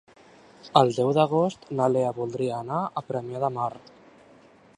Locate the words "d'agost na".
1.17-1.91